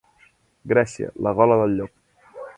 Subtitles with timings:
[0.71, 2.35] Grècia, la gola del llop.